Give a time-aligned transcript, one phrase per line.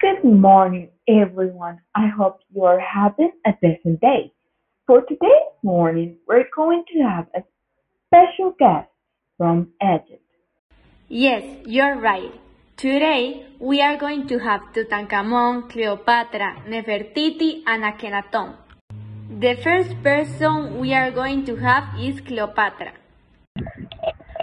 [0.00, 1.80] Good morning, everyone.
[1.92, 4.32] I hope you are having a pleasant day.
[4.86, 7.42] For today's morning, we're going to have a
[8.06, 8.88] special guest
[9.36, 10.22] from Egypt.
[11.08, 12.30] Yes, you're right.
[12.76, 18.54] Today, we are going to have Tutankhamun, Cleopatra, Nefertiti, and Akhenaton.
[19.40, 22.92] The first person we are going to have is Cleopatra.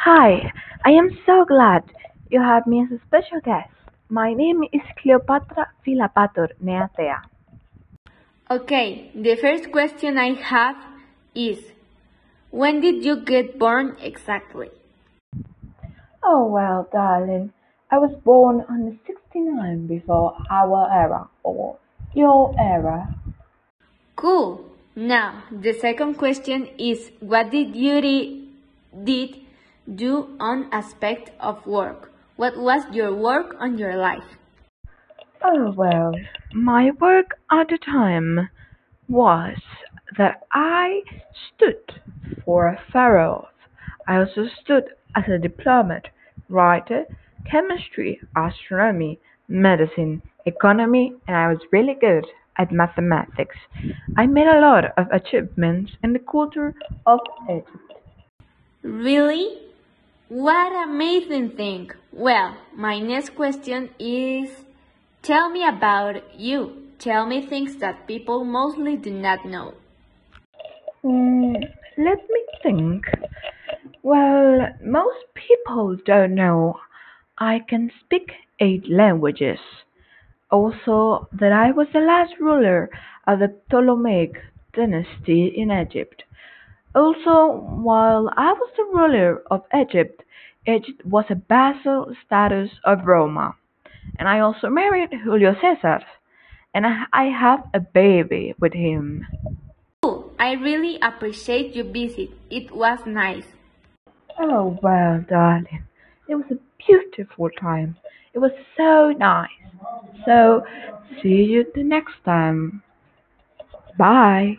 [0.00, 0.52] Hi,
[0.84, 1.84] I am so glad
[2.32, 3.75] you have me as a special guest.
[4.08, 7.22] My name is Cleopatra Philopator Neathea.
[8.48, 10.76] Okay, the first question I have
[11.34, 11.58] is
[12.52, 14.70] When did you get born exactly?
[16.22, 17.52] Oh, well, darling,
[17.90, 21.76] I was born on the 69 before our era, or
[22.14, 23.12] your era.
[24.14, 24.70] Cool.
[24.94, 28.00] Now, the second question is What did you
[29.02, 29.40] did
[29.92, 32.12] do on aspect of work?
[32.36, 34.36] What was your work on your life?
[35.42, 36.12] Oh, well,
[36.52, 38.50] my work at the time
[39.08, 39.56] was
[40.18, 41.00] that I
[41.32, 42.02] stood
[42.44, 43.48] for a pharaoh.
[44.06, 46.08] I also stood as a diplomat,
[46.50, 47.06] writer,
[47.50, 52.26] chemistry, astronomy, medicine, economy, and I was really good
[52.58, 53.56] at mathematics.
[54.16, 56.74] I made a lot of achievements in the culture
[57.06, 57.68] of Egypt.
[58.82, 59.65] Really?
[60.28, 61.92] What amazing thing!
[62.10, 64.50] Well, my next question is
[65.22, 66.88] Tell me about you.
[66.98, 69.74] Tell me things that people mostly do not know.
[71.04, 71.62] Mm,
[71.96, 73.06] let me think.
[74.02, 76.80] Well, most people don't know
[77.38, 79.60] I can speak eight languages.
[80.50, 82.90] Also, that I was the last ruler
[83.28, 84.42] of the Ptolemaic
[84.74, 86.24] dynasty in Egypt.
[86.96, 90.22] Also, while I was the ruler of Egypt,
[90.66, 93.54] Egypt was a vassal status of Roma.
[94.18, 96.00] And I also married Julio Cesar.
[96.72, 99.26] And I I have a baby with him.
[100.02, 102.30] Oh, I really appreciate your visit.
[102.50, 103.48] It was nice.
[104.38, 105.84] Oh, well, darling,
[106.28, 107.96] it was a beautiful time.
[108.32, 109.50] It was so nice.
[110.24, 110.64] So,
[111.20, 112.82] see you the next time.
[113.98, 114.58] Bye.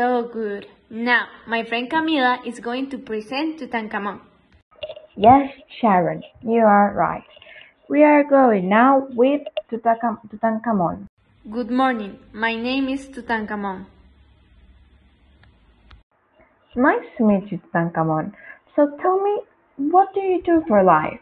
[0.00, 0.66] So good.
[0.88, 4.20] Now, my friend Camila is going to present Tutankhamun.
[5.14, 7.28] Yes, Sharon, you are right.
[7.90, 11.06] We are going now with Tutankham- Tutankhamun.
[11.50, 12.18] Good morning.
[12.32, 13.84] My name is Tutankhamun.
[16.74, 18.32] Nice to meet you, Tutankhamun.
[18.74, 19.34] So tell me,
[19.76, 21.20] what do you do for life?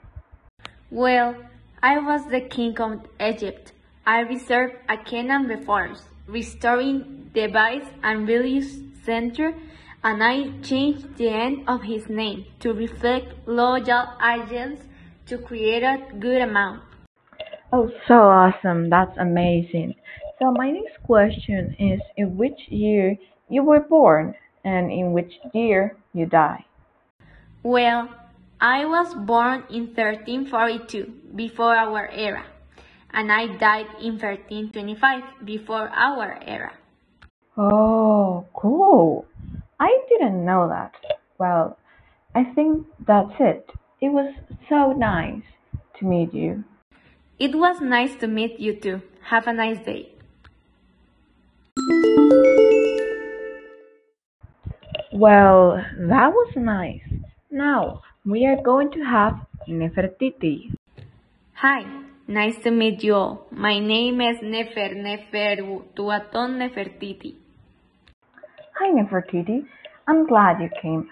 [0.93, 1.35] Well,
[1.83, 3.73] I was the king of Egypt.
[4.07, 9.55] I reserved a Akhenaten reforms, restoring the vice and release center,
[10.05, 14.81] and I changed the end of his name to reflect loyal allegiance
[15.27, 16.83] to create a good amount.
[17.73, 18.89] Oh, so awesome.
[18.89, 19.95] That's amazing.
[20.39, 23.17] So my next question is in which year
[23.49, 24.35] you were born
[24.65, 26.65] and in which year you die?
[27.63, 28.09] Well,
[28.61, 32.45] I was born in 1342 before our era,
[33.13, 36.73] and I died in 1325 before our era.
[37.57, 39.27] Oh, cool.
[39.81, 40.95] I didn't know that.
[41.39, 41.79] Well,
[42.35, 43.71] I think that's it.
[44.01, 44.35] It was
[44.69, 45.43] so nice
[45.99, 46.65] to meet you.
[47.39, 49.03] It was nice to meet you too.
[49.31, 50.13] Have a nice day.
[55.13, 57.03] Well, that was nice.
[57.51, 60.75] Now, we are going to have Nefertiti.
[61.55, 61.85] Hi,
[62.29, 63.47] nice to meet you all.
[63.51, 67.37] My name is Nefer Neferutuaton Nefertiti.
[68.79, 69.67] Hi, Nefertiti.
[70.07, 71.09] I'm glad you came.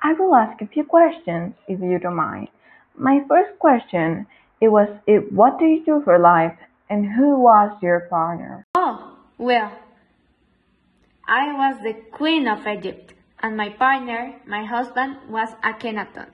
[0.00, 2.48] I will ask a few questions if you don't mind.
[2.96, 4.26] My first question
[4.60, 6.56] it was it, what do you do for life
[6.88, 8.66] and who was your partner?
[8.74, 9.72] Oh, well,
[11.26, 16.26] I was the queen of Egypt, and my partner, my husband, was Akhenaton.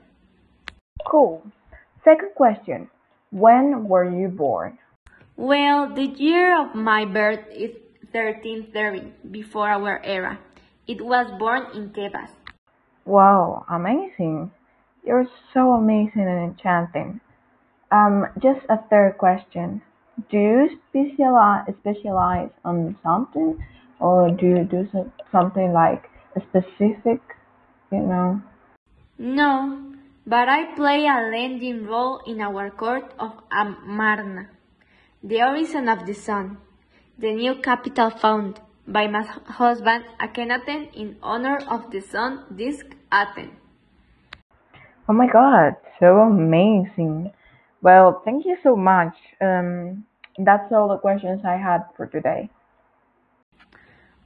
[1.07, 1.47] Cool.
[2.05, 2.89] Second question
[3.31, 4.79] when were you born?
[5.37, 7.71] Well, the year of my birth is
[8.13, 10.39] 1330, before our era.
[10.87, 12.31] It was born in Tebas.
[13.05, 14.51] Wow, amazing.
[15.05, 17.21] You're so amazing and enchanting.
[17.93, 19.83] Um, just a third question.
[20.31, 23.63] Do you specialize specialize on something,
[24.01, 24.89] or do you do
[25.31, 27.21] something like a specific,
[27.93, 28.43] you know?
[29.19, 29.96] No,
[30.27, 34.49] but I play a leading role in our court of Amarna.
[35.23, 36.59] the origin of the sun,
[37.19, 43.51] the new capital found by my husband Akhenaten in honor of the sun disk Aten.
[45.09, 47.33] Oh my god, so amazing.
[47.83, 49.15] Well, thank you so much.
[49.41, 50.05] Um,
[50.39, 52.51] that's all the questions I had for today.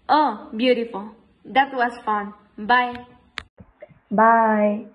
[0.08, 1.14] Oh, beautiful.
[1.44, 2.35] That was fun.
[2.58, 3.06] Bye.
[4.11, 4.87] Bye.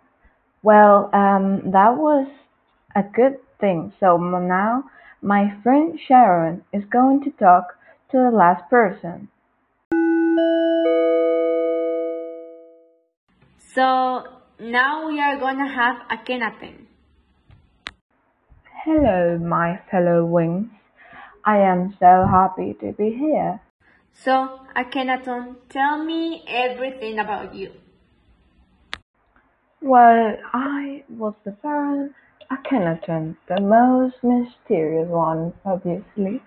[0.66, 2.26] Well, um, that was
[2.96, 3.94] a good thing.
[4.00, 4.86] So now
[5.22, 7.78] my friend Sharon is going to talk
[8.10, 9.30] to the last person.
[13.60, 14.24] So
[14.60, 16.88] now we are gonna have a Akhenaten.
[18.84, 20.72] Hello, my fellow wings.
[21.46, 23.62] I am so happy to be here.
[24.14, 27.85] So, Akhenaton, tell me everything about you.
[29.86, 32.10] Well, I was the Pharaoh
[32.52, 36.42] Akhenaten, the most mysterious one, obviously.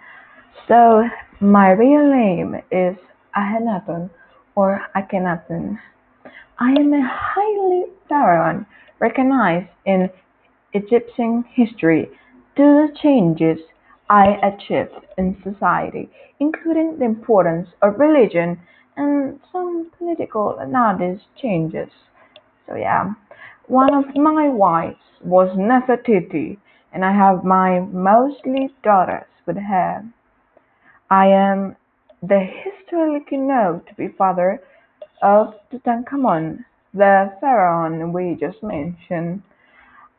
[0.66, 1.08] So,
[1.38, 2.96] my real name is
[3.36, 4.10] Akhenaton
[4.56, 5.78] or Akhenaten.
[6.58, 8.66] I am a highly pharaoh
[8.98, 10.10] recognized in
[10.72, 12.10] Egyptian history
[12.56, 13.60] due to the changes
[14.10, 18.58] I achieved in society, including the importance of religion
[18.96, 21.90] and some political and other changes.
[22.66, 23.14] So yeah,
[23.68, 26.58] one of my wives was Nefertiti,
[26.92, 30.04] and I have my mostly daughters with her.
[31.10, 31.76] I am
[32.22, 34.60] the historically known to be father
[35.22, 39.42] of Tutankhamun, the pharaoh we just mentioned.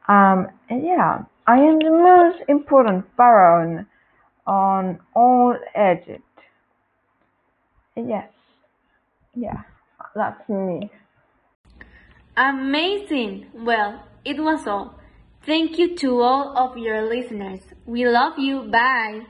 [0.07, 3.85] Um, yeah, I am the most important pharaoh
[4.45, 6.23] on all Egypt.
[7.95, 8.29] Yes,
[9.35, 9.63] yeah,
[10.15, 10.91] that's me.
[12.39, 13.47] Amazing!
[13.53, 14.95] Well, it was all.
[15.45, 17.59] Thank you to all of your listeners.
[17.85, 18.61] We love you.
[18.61, 19.25] Bye.